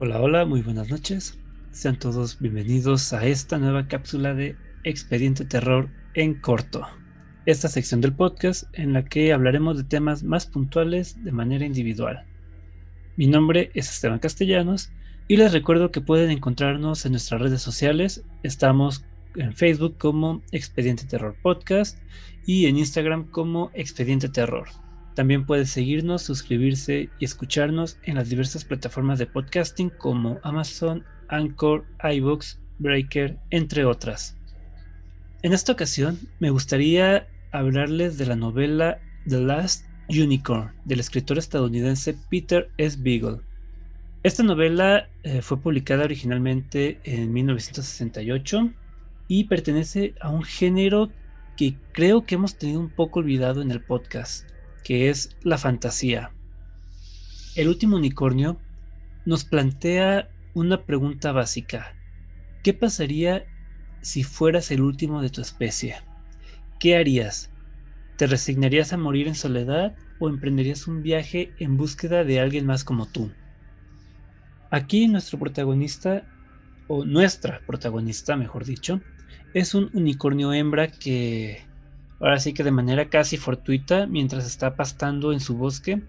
Hola, 0.00 0.20
hola, 0.20 0.44
muy 0.44 0.62
buenas 0.62 0.90
noches. 0.90 1.40
Sean 1.72 1.98
todos 1.98 2.38
bienvenidos 2.38 3.12
a 3.12 3.26
esta 3.26 3.58
nueva 3.58 3.88
cápsula 3.88 4.32
de 4.32 4.54
Expediente 4.84 5.44
Terror 5.44 5.90
en 6.14 6.40
corto. 6.40 6.86
Esta 7.46 7.66
sección 7.66 8.00
del 8.00 8.14
podcast 8.14 8.66
en 8.74 8.92
la 8.92 9.04
que 9.04 9.32
hablaremos 9.32 9.76
de 9.76 9.82
temas 9.82 10.22
más 10.22 10.46
puntuales 10.46 11.24
de 11.24 11.32
manera 11.32 11.66
individual. 11.66 12.24
Mi 13.16 13.26
nombre 13.26 13.72
es 13.74 13.90
Esteban 13.90 14.20
Castellanos 14.20 14.92
y 15.26 15.36
les 15.36 15.52
recuerdo 15.52 15.90
que 15.90 16.00
pueden 16.00 16.30
encontrarnos 16.30 17.04
en 17.04 17.10
nuestras 17.10 17.40
redes 17.40 17.62
sociales. 17.62 18.22
Estamos 18.44 19.04
en 19.34 19.52
Facebook 19.52 19.98
como 19.98 20.44
Expediente 20.52 21.06
Terror 21.06 21.34
Podcast 21.42 21.98
y 22.46 22.66
en 22.66 22.78
Instagram 22.78 23.28
como 23.32 23.72
Expediente 23.74 24.28
Terror. 24.28 24.68
También 25.18 25.46
puedes 25.46 25.70
seguirnos, 25.70 26.22
suscribirse 26.22 27.08
y 27.18 27.24
escucharnos 27.24 27.98
en 28.04 28.14
las 28.14 28.28
diversas 28.28 28.64
plataformas 28.64 29.18
de 29.18 29.26
podcasting 29.26 29.90
como 29.90 30.38
Amazon, 30.44 31.04
Anchor, 31.26 31.84
iVoox, 32.04 32.60
Breaker, 32.78 33.36
entre 33.50 33.84
otras. 33.84 34.36
En 35.42 35.52
esta 35.52 35.72
ocasión 35.72 36.20
me 36.38 36.50
gustaría 36.50 37.26
hablarles 37.50 38.16
de 38.16 38.26
la 38.26 38.36
novela 38.36 39.00
The 39.26 39.40
Last 39.40 39.86
Unicorn 40.08 40.72
del 40.84 41.00
escritor 41.00 41.36
estadounidense 41.36 42.14
Peter 42.30 42.70
S. 42.78 42.96
Beagle. 43.00 43.40
Esta 44.22 44.44
novela 44.44 45.08
eh, 45.24 45.42
fue 45.42 45.60
publicada 45.60 46.04
originalmente 46.04 47.00
en 47.02 47.32
1968 47.32 48.70
y 49.26 49.44
pertenece 49.48 50.14
a 50.20 50.30
un 50.30 50.44
género 50.44 51.10
que 51.56 51.74
creo 51.90 52.24
que 52.24 52.36
hemos 52.36 52.56
tenido 52.56 52.78
un 52.78 52.90
poco 52.90 53.18
olvidado 53.18 53.62
en 53.62 53.72
el 53.72 53.82
podcast 53.82 54.48
que 54.82 55.10
es 55.10 55.36
la 55.42 55.58
fantasía. 55.58 56.32
El 57.56 57.68
último 57.68 57.96
unicornio 57.96 58.60
nos 59.24 59.44
plantea 59.44 60.30
una 60.54 60.84
pregunta 60.84 61.32
básica. 61.32 61.96
¿Qué 62.62 62.74
pasaría 62.74 63.46
si 64.02 64.22
fueras 64.22 64.70
el 64.70 64.80
último 64.80 65.22
de 65.22 65.30
tu 65.30 65.40
especie? 65.40 65.96
¿Qué 66.78 66.96
harías? 66.96 67.50
¿Te 68.16 68.26
resignarías 68.26 68.92
a 68.92 68.96
morir 68.98 69.28
en 69.28 69.34
soledad 69.34 69.96
o 70.18 70.28
emprenderías 70.28 70.86
un 70.86 71.02
viaje 71.02 71.54
en 71.58 71.76
búsqueda 71.76 72.24
de 72.24 72.40
alguien 72.40 72.66
más 72.66 72.84
como 72.84 73.06
tú? 73.06 73.32
Aquí 74.70 75.08
nuestro 75.08 75.38
protagonista, 75.38 76.28
o 76.86 77.04
nuestra 77.04 77.62
protagonista, 77.66 78.36
mejor 78.36 78.64
dicho, 78.64 79.00
es 79.52 79.74
un 79.74 79.90
unicornio 79.94 80.52
hembra 80.52 80.88
que 80.88 81.67
ahora 82.20 82.38
sí 82.38 82.52
que 82.52 82.64
de 82.64 82.70
manera 82.70 83.08
casi 83.08 83.36
fortuita, 83.36 84.06
mientras 84.06 84.46
está 84.46 84.76
pastando 84.76 85.32
en 85.32 85.40
su 85.40 85.56
bosque, 85.56 86.02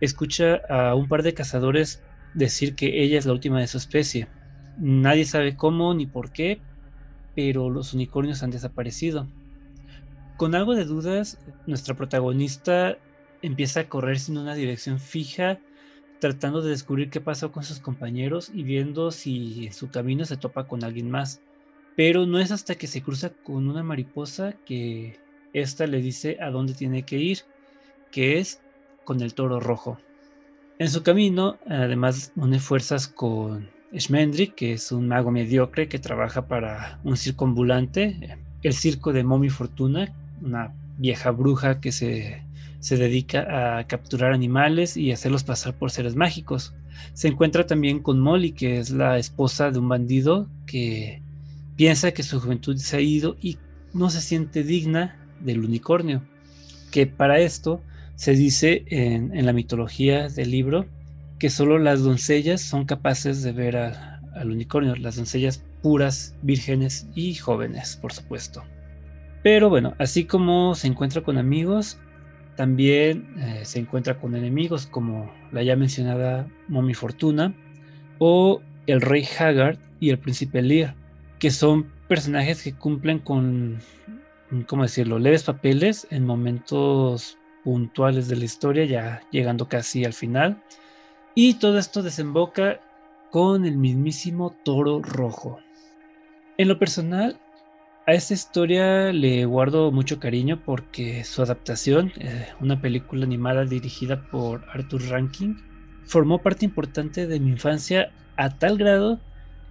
escucha 0.00 0.60
a 0.68 0.94
un 0.94 1.08
par 1.08 1.22
de 1.22 1.34
cazadores 1.34 2.02
decir 2.34 2.74
que 2.74 3.02
ella 3.02 3.18
es 3.18 3.26
la 3.26 3.32
última 3.32 3.60
de 3.60 3.66
su 3.66 3.78
especie. 3.78 4.28
Nadie 4.78 5.24
sabe 5.24 5.56
cómo 5.56 5.94
ni 5.94 6.06
por 6.06 6.32
qué, 6.32 6.60
pero 7.34 7.70
los 7.70 7.94
unicornios 7.94 8.42
han 8.42 8.50
desaparecido. 8.50 9.26
Con 10.36 10.54
algo 10.54 10.74
de 10.74 10.84
dudas, 10.84 11.38
nuestra 11.66 11.94
protagonista 11.94 12.98
empieza 13.40 13.80
a 13.80 13.88
correr 13.88 14.18
sin 14.18 14.36
una 14.36 14.54
dirección 14.54 15.00
fija, 15.00 15.58
tratando 16.20 16.60
de 16.60 16.70
descubrir 16.70 17.10
qué 17.10 17.20
pasó 17.20 17.52
con 17.52 17.62
sus 17.62 17.80
compañeros 17.80 18.50
y 18.52 18.62
viendo 18.62 19.10
si 19.10 19.66
en 19.66 19.72
su 19.72 19.90
camino 19.90 20.24
se 20.24 20.36
topa 20.36 20.66
con 20.66 20.84
alguien 20.84 21.10
más. 21.10 21.40
Pero 21.94 22.26
no 22.26 22.38
es 22.38 22.50
hasta 22.50 22.74
que 22.74 22.86
se 22.86 23.02
cruza 23.02 23.30
con 23.42 23.68
una 23.68 23.82
mariposa 23.82 24.54
que 24.66 25.18
esta 25.60 25.86
le 25.86 26.00
dice 26.00 26.36
a 26.40 26.50
dónde 26.50 26.74
tiene 26.74 27.04
que 27.04 27.18
ir, 27.18 27.38
que 28.10 28.38
es 28.38 28.60
con 29.04 29.20
el 29.22 29.34
toro 29.34 29.60
rojo. 29.60 29.98
En 30.78 30.90
su 30.90 31.02
camino, 31.02 31.58
además, 31.66 32.32
une 32.36 32.58
fuerzas 32.58 33.08
con 33.08 33.70
Schmendrick, 33.96 34.54
que 34.54 34.74
es 34.74 34.92
un 34.92 35.08
mago 35.08 35.30
mediocre 35.30 35.88
que 35.88 35.98
trabaja 35.98 36.46
para 36.46 37.00
un 37.04 37.16
circo 37.16 37.46
ambulante, 37.46 38.36
el 38.62 38.72
circo 38.74 39.12
de 39.12 39.24
Mommy 39.24 39.48
Fortuna, 39.48 40.12
una 40.42 40.74
vieja 40.98 41.30
bruja 41.30 41.80
que 41.80 41.92
se, 41.92 42.42
se 42.80 42.96
dedica 42.98 43.78
a 43.78 43.86
capturar 43.86 44.32
animales 44.32 44.96
y 44.96 45.12
hacerlos 45.12 45.44
pasar 45.44 45.74
por 45.78 45.90
seres 45.90 46.14
mágicos. 46.14 46.74
Se 47.14 47.28
encuentra 47.28 47.66
también 47.66 48.00
con 48.02 48.20
Molly, 48.20 48.52
que 48.52 48.78
es 48.78 48.90
la 48.90 49.18
esposa 49.18 49.70
de 49.70 49.78
un 49.78 49.88
bandido 49.88 50.48
que 50.66 51.22
piensa 51.76 52.12
que 52.12 52.22
su 52.22 52.40
juventud 52.40 52.76
se 52.76 52.96
ha 52.96 53.00
ido 53.00 53.36
y 53.40 53.58
no 53.94 54.10
se 54.10 54.20
siente 54.20 54.62
digna 54.62 55.25
del 55.40 55.64
unicornio, 55.64 56.22
que 56.90 57.06
para 57.06 57.38
esto 57.40 57.80
se 58.14 58.32
dice 58.32 58.84
en, 58.88 59.44
la 59.44 59.52
mitología 59.52 60.28
del 60.28 60.50
libro 60.50 60.86
que 61.38 61.50
solo 61.50 61.78
las 61.78 62.02
doncellas 62.02 62.62
son 62.62 62.86
capaces 62.86 63.42
de 63.42 63.52
ver 63.52 63.76
al 63.76 64.50
unicornio, 64.50 64.96
las 64.96 65.16
doncellas 65.16 65.62
puras, 65.82 66.34
vírgenes 66.42 67.06
y 67.14 67.34
jóvenes, 67.34 67.96
por 68.00 68.12
supuesto. 68.12 68.64
Pero 69.42 69.68
bueno, 69.68 69.94
así 69.98 70.24
como 70.24 70.74
se 70.74 70.88
encuentra 70.88 71.22
con 71.22 71.36
amigos, 71.38 71.98
también 72.56 73.34
eh, 73.38 73.60
se 73.64 73.78
encuentra 73.78 74.18
con 74.18 74.34
enemigos 74.34 74.86
como 74.86 75.30
la 75.52 75.62
ya 75.62 75.76
mencionada 75.76 76.48
Mommy 76.68 76.94
Fortuna 76.94 77.54
o 78.18 78.62
el 78.86 79.02
rey 79.02 79.24
Haggard 79.38 79.78
y 80.00 80.10
el 80.10 80.18
príncipe 80.18 80.62
Lear, 80.62 80.94
que 81.38 81.50
son 81.50 81.86
personajes 82.08 82.62
que 82.62 82.72
cumplen 82.72 83.18
con 83.18 83.78
¿cómo 84.66 84.82
decirlo?, 84.82 85.18
leves 85.18 85.44
papeles 85.44 86.06
en 86.10 86.24
momentos 86.24 87.38
puntuales 87.64 88.28
de 88.28 88.36
la 88.36 88.44
historia, 88.44 88.84
ya 88.84 89.22
llegando 89.30 89.68
casi 89.68 90.04
al 90.04 90.12
final. 90.12 90.62
Y 91.34 91.54
todo 91.54 91.78
esto 91.78 92.02
desemboca 92.02 92.80
con 93.30 93.64
el 93.64 93.76
mismísimo 93.76 94.56
toro 94.64 95.02
rojo. 95.02 95.58
En 96.58 96.68
lo 96.68 96.78
personal, 96.78 97.38
a 98.06 98.14
esta 98.14 98.34
historia 98.34 99.12
le 99.12 99.44
guardo 99.46 99.90
mucho 99.90 100.20
cariño 100.20 100.62
porque 100.64 101.24
su 101.24 101.42
adaptación, 101.42 102.12
eh, 102.18 102.46
una 102.60 102.80
película 102.80 103.24
animada 103.24 103.64
dirigida 103.64 104.22
por 104.30 104.64
Arthur 104.72 105.08
Rankin, 105.08 105.56
formó 106.04 106.40
parte 106.40 106.64
importante 106.64 107.26
de 107.26 107.40
mi 107.40 107.50
infancia 107.50 108.12
a 108.36 108.58
tal 108.58 108.78
grado 108.78 109.20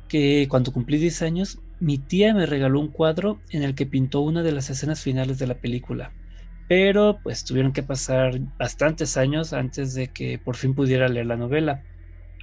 que 0.10 0.48
cuando 0.50 0.74
cumplí 0.74 0.98
10 0.98 1.22
años 1.22 1.60
mi 1.80 1.98
tía 1.98 2.34
me 2.34 2.46
regaló 2.46 2.80
un 2.80 2.90
cuadro 2.90 3.42
en 3.50 3.64
el 3.64 3.76
que 3.76 3.86
pintó 3.86 4.22
una 4.22 4.44
de 4.44 4.52
las 4.52 4.70
escenas 4.70 5.02
finales 5.02 5.40
de 5.40 5.48
la 5.48 5.56
película, 5.56 6.12
pero 6.68 7.20
pues 7.22 7.44
tuvieron 7.44 7.74
que 7.74 7.84
pasar 7.84 8.40
bastantes 8.58 9.18
años 9.18 9.54
antes 9.54 9.94
de 9.94 10.08
que 10.08 10.40
por 10.40 10.56
fin 10.56 10.74
pudiera 10.74 11.08
leer 11.08 11.26
la 11.26 11.38
novela. 11.38 11.84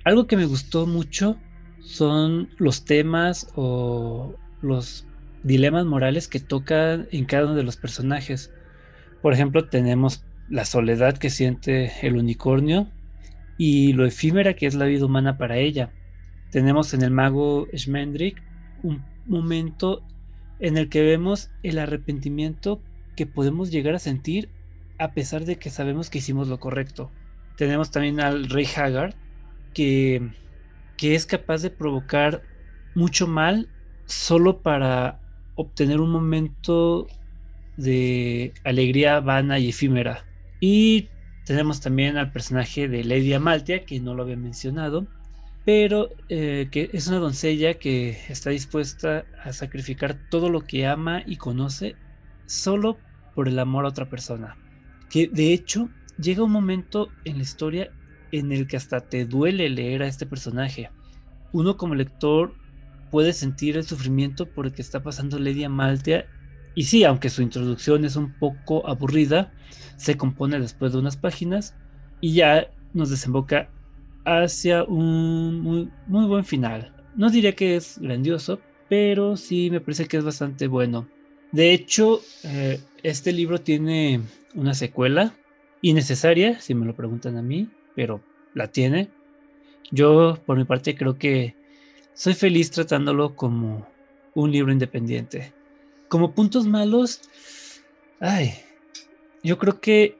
Algo 0.04 0.26
que 0.26 0.36
me 0.36 0.46
gustó 0.46 0.86
mucho 0.86 1.36
son 1.80 2.50
los 2.58 2.84
temas 2.84 3.48
o 3.56 4.36
los 4.60 5.06
dilemas 5.42 5.84
morales 5.84 6.28
que 6.28 6.40
tocan 6.40 7.08
en 7.10 7.24
cada 7.24 7.46
uno 7.46 7.54
de 7.54 7.64
los 7.64 7.76
personajes. 7.76 8.52
Por 9.20 9.32
ejemplo, 9.32 9.68
tenemos 9.68 10.24
la 10.48 10.64
soledad 10.64 11.18
que 11.18 11.30
siente 11.30 11.92
el 12.06 12.16
unicornio 12.16 12.88
y 13.58 13.92
lo 13.92 14.04
efímera 14.06 14.54
que 14.54 14.66
es 14.66 14.74
la 14.74 14.86
vida 14.86 15.06
humana 15.06 15.38
para 15.38 15.58
ella. 15.58 15.92
Tenemos 16.50 16.94
en 16.94 17.02
el 17.02 17.10
mago 17.10 17.66
Schmendrick 17.74 18.42
un 18.82 19.11
momento 19.26 20.02
en 20.58 20.76
el 20.76 20.88
que 20.88 21.02
vemos 21.02 21.50
el 21.62 21.78
arrepentimiento 21.78 22.80
que 23.16 23.26
podemos 23.26 23.70
llegar 23.70 23.94
a 23.94 23.98
sentir 23.98 24.48
a 24.98 25.12
pesar 25.12 25.44
de 25.44 25.56
que 25.56 25.70
sabemos 25.70 26.10
que 26.10 26.18
hicimos 26.18 26.48
lo 26.48 26.60
correcto. 26.60 27.10
Tenemos 27.56 27.90
también 27.90 28.20
al 28.20 28.48
rey 28.48 28.66
Haggard, 28.76 29.14
que, 29.74 30.30
que 30.96 31.14
es 31.14 31.26
capaz 31.26 31.62
de 31.62 31.70
provocar 31.70 32.42
mucho 32.94 33.26
mal 33.26 33.68
solo 34.06 34.62
para 34.62 35.20
obtener 35.56 36.00
un 36.00 36.10
momento 36.10 37.06
de 37.76 38.54
alegría 38.64 39.20
vana 39.20 39.58
y 39.58 39.70
efímera. 39.70 40.24
Y 40.60 41.08
tenemos 41.44 41.80
también 41.80 42.16
al 42.16 42.30
personaje 42.30 42.88
de 42.88 43.04
Lady 43.04 43.32
Amaltia, 43.32 43.84
que 43.84 43.98
no 44.00 44.14
lo 44.14 44.22
había 44.22 44.36
mencionado, 44.36 45.08
pero 45.64 46.10
eh, 46.28 46.68
que 46.70 46.90
es 46.92 47.06
una 47.06 47.18
doncella 47.18 47.78
que 47.78 48.18
está 48.28 48.50
dispuesta 48.50 49.24
a 49.44 49.52
sacrificar 49.52 50.18
todo 50.28 50.48
lo 50.48 50.62
que 50.62 50.86
ama 50.86 51.22
y 51.24 51.36
conoce 51.36 51.94
solo 52.46 52.98
por 53.34 53.48
el 53.48 53.58
amor 53.58 53.84
a 53.84 53.88
otra 53.88 54.08
persona. 54.10 54.56
Que 55.08 55.28
de 55.28 55.52
hecho 55.52 55.88
llega 56.18 56.42
un 56.42 56.52
momento 56.52 57.08
en 57.24 57.36
la 57.36 57.42
historia 57.42 57.90
en 58.32 58.50
el 58.50 58.66
que 58.66 58.76
hasta 58.76 59.00
te 59.00 59.24
duele 59.24 59.68
leer 59.68 60.02
a 60.02 60.08
este 60.08 60.26
personaje. 60.26 60.90
Uno 61.52 61.76
como 61.76 61.94
lector 61.94 62.54
puede 63.10 63.32
sentir 63.32 63.76
el 63.76 63.84
sufrimiento 63.84 64.46
por 64.46 64.66
el 64.66 64.72
que 64.72 64.82
está 64.82 65.02
pasando 65.02 65.38
Lady 65.38 65.64
Amaltea 65.64 66.26
y 66.74 66.84
sí, 66.84 67.04
aunque 67.04 67.28
su 67.28 67.42
introducción 67.42 68.04
es 68.04 68.16
un 68.16 68.32
poco 68.32 68.88
aburrida, 68.88 69.52
se 69.96 70.16
compone 70.16 70.58
después 70.58 70.92
de 70.92 70.98
unas 70.98 71.16
páginas 71.16 71.76
y 72.20 72.32
ya 72.34 72.68
nos 72.94 73.10
desemboca 73.10 73.70
hacia 74.24 74.84
un 74.84 75.60
muy, 75.60 76.26
buen 76.26 76.44
final. 76.44 76.92
No 77.16 77.30
diría 77.30 77.54
que 77.54 77.76
es 77.76 77.98
grandioso, 77.98 78.60
pero 78.88 79.36
sí 79.36 79.70
me 79.70 79.80
parece 79.80 80.06
que 80.06 80.16
es 80.16 80.24
bastante 80.24 80.66
bueno. 80.66 81.08
De 81.50 81.72
hecho, 81.72 82.20
eh, 82.44 82.80
este 83.02 83.32
libro 83.32 83.60
tiene 83.60 84.20
una 84.54 84.74
secuela 84.74 85.34
innecesaria, 85.82 86.60
si 86.60 86.74
me 86.74 86.86
lo 86.86 86.94
preguntan 86.94 87.36
a 87.36 87.42
mí, 87.42 87.68
pero 87.94 88.22
la 88.54 88.68
tiene. 88.68 89.08
Yo, 89.90 90.38
por 90.46 90.56
mi 90.56 90.64
parte, 90.64 90.96
creo 90.96 91.18
que 91.18 91.54
soy 92.14 92.34
feliz 92.34 92.70
tratándolo 92.70 93.34
como 93.34 93.86
un 94.34 94.50
libro 94.50 94.72
independiente. 94.72 95.52
Como 96.08 96.34
puntos 96.34 96.66
malos, 96.66 97.20
ay, 98.20 98.54
yo 99.42 99.58
creo 99.58 99.80
que 99.80 100.16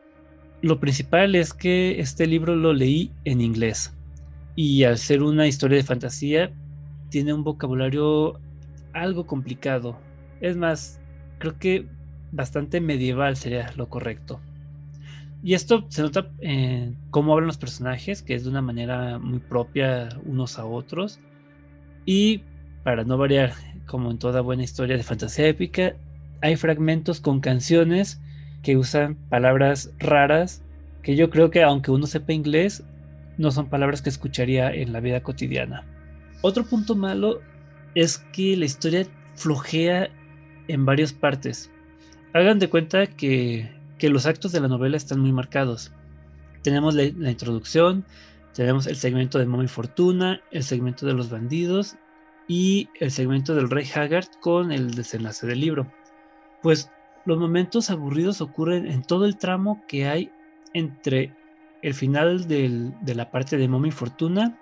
lo 0.63 0.79
principal 0.79 1.35
es 1.35 1.53
que 1.53 2.01
este 2.01 2.27
libro 2.27 2.55
lo 2.55 2.73
leí 2.73 3.11
en 3.25 3.41
inglés 3.41 3.93
y 4.55 4.85
al 4.85 4.97
ser 4.97 5.23
una 5.23 5.49
historia 5.49 5.77
de 5.77 5.83
fantasía 5.83 6.53
tiene 7.11 7.35
un 7.35 7.43
vocabulario 7.43 8.41
algo 8.93 9.27
complicado. 9.27 9.99
Es 10.41 10.57
más, 10.57 11.01
creo 11.39 11.59
que 11.59 11.87
bastante 12.31 12.81
medieval 12.81 13.37
sería 13.37 13.73
lo 13.77 13.89
correcto. 13.89 14.41
Y 15.43 15.55
esto 15.55 15.85
se 15.89 16.03
nota 16.03 16.31
en 16.39 16.97
cómo 17.11 17.33
hablan 17.33 17.49
los 17.49 17.59
personajes, 17.59 18.23
que 18.23 18.35
es 18.35 18.45
de 18.45 18.51
una 18.51 18.63
manera 18.63 19.19
muy 19.19 19.41
propia 19.41 20.11
unos 20.25 20.61
a 20.61 20.65
otros. 20.65 21.19
Y 22.07 22.43
para 22.85 23.03
no 23.03 23.19
variar, 23.19 23.53
como 23.87 24.13
en 24.13 24.19
toda 24.19 24.41
buena 24.41 24.63
historia 24.63 24.97
de 24.97 25.03
fantasía 25.03 25.49
épica, 25.49 25.97
hay 26.41 26.55
fragmentos 26.55 27.21
con 27.21 27.41
canciones 27.41 28.21
que 28.63 28.77
usan 28.77 29.17
palabras 29.29 29.93
raras 29.99 30.63
que 31.03 31.17
yo 31.17 31.31
creo 31.31 31.51
que 31.51 31.63
aunque 31.63 31.91
uno 31.91 32.07
sepa 32.07 32.33
inglés, 32.33 32.85
no 33.39 33.51
son 33.51 33.69
palabras 33.69 34.03
que 34.03 34.09
escucharía 34.09 34.73
en 34.73 34.93
la 34.93 35.01
vida 35.01 35.23
cotidiana. 35.23 35.85
Otro 36.43 36.65
punto 36.65 36.95
malo 36.95 37.41
es 37.95 38.19
que 38.33 38.57
la 38.57 38.65
historia 38.65 39.07
flojea 39.35 40.11
en 40.69 40.85
varias 40.85 41.13
partes. 41.13 41.71
Hagan 42.33 42.59
de 42.59 42.69
cuenta 42.69 43.07
que, 43.07 43.71
los 44.01 44.27
actos 44.27 44.51
de 44.51 44.59
la 44.59 44.67
novela 44.67 44.97
están 44.97 45.21
muy 45.21 45.31
marcados. 45.31 45.93
Tenemos 46.63 46.95
la, 46.95 47.05
introducción, 47.05 48.05
tenemos 48.53 48.89
el 48.89 48.97
segmento 48.97 49.39
de 49.39 49.47
Mommy 49.47 49.69
Fortuna, 49.69 50.41
el 50.51 50.65
segmento 50.65 51.07
de 51.07 51.15
los 51.15 51.31
bandidos 51.31 51.95
y 52.49 52.89
el 52.99 53.13
segmento 53.13 53.55
del 53.55 53.71
Rey 53.71 53.87
Haggard 53.95 54.27
con 54.41 54.73
el 54.73 54.93
desenlace 54.95 55.47
del 55.47 55.61
libro. 55.61 55.87
Pues 56.63 56.91
los 57.25 57.39
momentos 57.39 57.91
aburridos 57.91 58.41
ocurren 58.41 58.87
en 58.87 59.03
todo 59.03 59.25
el 59.25 59.37
tramo 59.37 59.83
que 59.87 60.07
hay 60.07 60.31
entre 60.75 61.35
el 61.83 61.95
final 61.95 62.47
de 62.47 63.15
la 63.15 63.31
parte 63.31 63.57
de 63.57 63.69
Mommy 63.69 63.91
Fortuna 63.91 64.59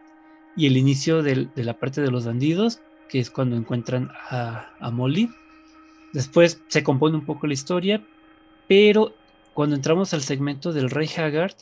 y 0.57 0.67
el 0.67 0.77
inicio 0.77 1.23
de 1.23 1.49
la 1.55 1.79
parte 1.79 2.01
de 2.01 2.11
los 2.11 2.27
bandidos, 2.27 2.81
que 3.09 3.21
es 3.21 3.31
cuando 3.31 3.57
encuentran 3.57 4.11
a, 4.31 4.91
Molly. 4.93 5.31
Después 6.13 6.63
se 6.69 6.83
compone 6.83 7.17
un 7.17 7.25
poco 7.25 7.47
la 7.47 7.53
historia, 7.53 8.05
pero 8.69 9.15
cuando 9.55 9.77
entramos 9.77 10.13
al 10.13 10.23
segmento 10.23 10.73
del 10.73 10.91
Rey 10.91 11.09
Haggard, 11.17 11.55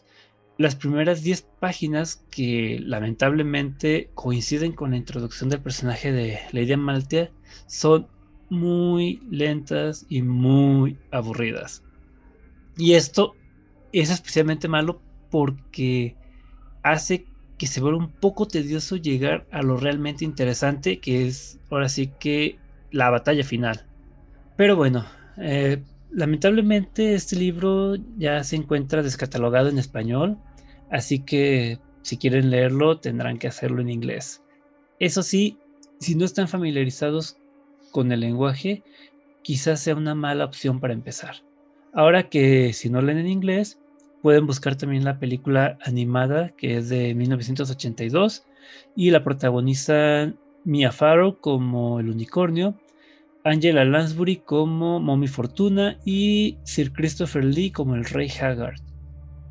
las 0.57 0.75
primeras 0.75 1.23
10 1.23 1.43
páginas 1.61 2.25
que 2.31 2.81
lamentablemente 2.83 4.11
coinciden 4.15 4.73
con 4.73 4.91
la 4.91 4.97
introducción 4.97 5.51
del 5.51 5.61
personaje 5.61 6.11
de 6.11 6.41
Lady 6.53 6.73
Amaltea 6.73 7.31
son 7.67 8.09
muy 8.51 9.21
lentas 9.31 10.07
y 10.09 10.23
muy 10.23 10.97
aburridas. 11.11 11.83
Y 12.77 12.95
esto 12.95 13.35
es 13.93 14.11
especialmente 14.11 14.69
malo 14.69 15.01
porque 15.31 16.17
hace 16.83 17.27
que 17.59 17.67
se 17.67 17.81
vuelva 17.81 17.99
un 17.99 18.13
poco 18.13 18.47
tedioso 18.47 18.97
llegar 18.97 19.47
a 19.51 19.63
lo 19.63 19.77
realmente 19.77 20.25
interesante 20.25 21.01
que 21.01 21.27
es 21.27 21.59
ahora 21.71 21.89
sí 21.89 22.13
que 22.21 22.59
la 22.91 23.11
batalla 23.11 23.45
final. 23.45 23.85
Pero 24.57 24.77
bueno, 24.77 25.05
eh, 25.37 25.83
lamentablemente 26.11 27.15
este 27.15 27.37
libro 27.37 27.97
ya 28.17 28.45
se 28.45 28.57
encuentra 28.57 29.03
descatalogado 29.03 29.69
en 29.69 29.79
español 29.79 30.39
Así 30.91 31.21
que 31.21 31.79
si 32.03 32.17
quieren 32.17 32.51
leerlo 32.51 32.99
tendrán 32.99 33.39
que 33.39 33.49
hacerlo 33.49 33.81
en 33.81 33.91
inglés. 33.91 34.43
Eso 34.99 35.23
sí, 35.23 35.59
si 36.01 36.15
no 36.15 36.25
están 36.25 36.49
familiarizados 36.49 37.37
con 37.91 38.13
el 38.13 38.21
lenguaje, 38.21 38.83
quizás 39.43 39.81
sea 39.81 39.95
una 39.95 40.15
mala 40.15 40.45
opción 40.45 40.81
para 40.81 40.95
empezar. 40.95 41.37
Ahora 41.93 42.29
que 42.29 42.73
si 42.73 42.91
no 42.91 43.01
leen 43.01 43.19
en 43.19 43.29
inglés, 43.29 43.79
pueden 44.23 44.47
buscar 44.47 44.77
también 44.77 45.05
la 45.05 45.19
película 45.19 45.79
animada 45.85 46.51
que 46.51 46.77
es 46.77 46.89
de 46.89 47.15
1982 47.15 48.45
y 48.95 49.11
la 49.11 49.25
protagoniza 49.25 50.33
Mia 50.65 50.93
Farrow 50.93 51.39
como 51.41 52.01
el 52.01 52.11
unicornio, 52.11 52.75
Angela 53.45 53.85
Lansbury 53.85 54.37
como 54.37 55.01
Mommy 55.01 55.29
Fortuna 55.29 55.99
y 56.05 56.59
Sir 56.65 56.93
Christopher 56.93 57.45
Lee 57.45 57.71
como 57.71 57.95
el 57.95 58.05
Rey 58.05 58.29
Haggard. 58.29 58.81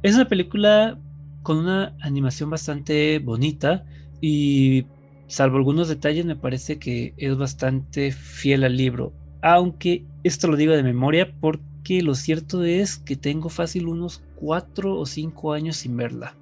Es 0.03 0.15
una 0.15 0.27
película 0.27 0.99
con 1.41 1.57
una 1.57 1.95
animación 2.01 2.49
bastante 2.49 3.19
bonita 3.19 3.85
y 4.21 4.85
salvo 5.27 5.57
algunos 5.57 5.87
detalles 5.87 6.25
me 6.25 6.35
parece 6.35 6.79
que 6.79 7.13
es 7.17 7.37
bastante 7.37 8.11
fiel 8.11 8.63
al 8.63 8.77
libro. 8.77 9.13
Aunque 9.41 10.03
esto 10.23 10.47
lo 10.47 10.57
digo 10.57 10.73
de 10.73 10.83
memoria 10.83 11.33
porque 11.39 12.01
lo 12.01 12.15
cierto 12.15 12.63
es 12.63 12.97
que 12.97 13.15
tengo 13.15 13.49
fácil 13.49 13.87
unos 13.87 14.23
4 14.35 14.97
o 14.97 15.05
5 15.05 15.53
años 15.53 15.77
sin 15.77 15.95
verla. 15.95 16.35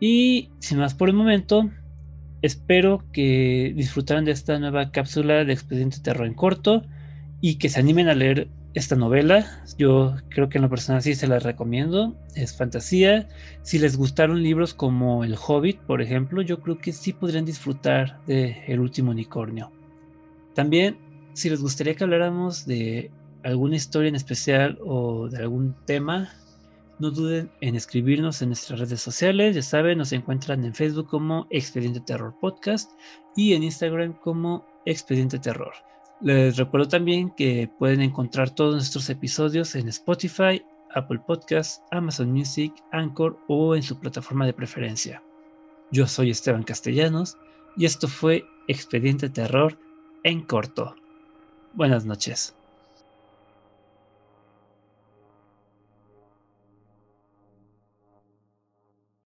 Y 0.00 0.50
sin 0.58 0.78
más 0.78 0.94
por 0.94 1.08
el 1.08 1.14
momento, 1.14 1.70
espero 2.42 3.04
que 3.12 3.72
disfrutaran 3.76 4.24
de 4.24 4.32
esta 4.32 4.58
nueva 4.58 4.90
cápsula 4.90 5.44
de 5.44 5.52
Expediente 5.52 6.00
Terror 6.00 6.26
en 6.26 6.34
corto 6.34 6.82
y 7.40 7.56
que 7.56 7.68
se 7.68 7.80
animen 7.80 8.08
a 8.08 8.14
leer 8.14 8.48
esta 8.74 8.96
novela. 8.96 9.62
Yo 9.78 10.16
creo 10.28 10.48
que 10.48 10.58
en 10.58 10.62
lo 10.62 10.70
personal 10.70 11.02
sí 11.02 11.14
se 11.14 11.26
la 11.26 11.38
recomiendo. 11.38 12.14
Es 12.34 12.56
fantasía. 12.56 13.28
Si 13.62 13.78
les 13.78 13.96
gustaron 13.96 14.42
libros 14.42 14.74
como 14.74 15.24
El 15.24 15.36
Hobbit, 15.36 15.78
por 15.80 16.00
ejemplo, 16.02 16.42
yo 16.42 16.60
creo 16.60 16.78
que 16.78 16.92
sí 16.92 17.12
podrían 17.12 17.44
disfrutar 17.44 18.20
de 18.26 18.64
El 18.66 18.80
último 18.80 19.10
unicornio. 19.10 19.70
También, 20.54 20.96
si 21.34 21.50
les 21.50 21.60
gustaría 21.60 21.94
que 21.94 22.04
habláramos 22.04 22.66
de 22.66 23.10
alguna 23.42 23.76
historia 23.76 24.08
en 24.08 24.16
especial 24.16 24.78
o 24.84 25.28
de 25.28 25.38
algún 25.38 25.74
tema, 25.86 26.30
no 26.98 27.10
duden 27.10 27.50
en 27.60 27.74
escribirnos 27.74 28.42
en 28.42 28.50
nuestras 28.50 28.78
redes 28.78 29.00
sociales. 29.00 29.56
Ya 29.56 29.62
saben, 29.62 29.98
nos 29.98 30.12
encuentran 30.12 30.64
en 30.64 30.74
Facebook 30.74 31.08
como 31.08 31.46
Expediente 31.50 32.00
Terror 32.00 32.34
Podcast 32.40 32.92
y 33.34 33.54
en 33.54 33.64
Instagram 33.64 34.12
como 34.20 34.64
Expediente 34.84 35.38
Terror. 35.38 35.72
Les 36.22 36.56
recuerdo 36.56 36.86
también 36.86 37.30
que 37.30 37.68
pueden 37.78 38.00
encontrar 38.00 38.50
todos 38.50 38.76
nuestros 38.76 39.10
episodios 39.10 39.74
en 39.74 39.88
Spotify, 39.88 40.62
Apple 40.94 41.20
Podcasts, 41.26 41.82
Amazon 41.90 42.30
Music, 42.30 42.72
Anchor 42.92 43.36
o 43.48 43.74
en 43.74 43.82
su 43.82 43.98
plataforma 43.98 44.46
de 44.46 44.52
preferencia. 44.52 45.20
Yo 45.90 46.06
soy 46.06 46.30
Esteban 46.30 46.62
Castellanos 46.62 47.36
y 47.76 47.86
esto 47.86 48.06
fue 48.06 48.44
Expediente 48.68 49.30
Terror 49.30 49.76
en 50.22 50.42
corto. 50.42 50.94
Buenas 51.72 52.04
noches. 52.04 52.54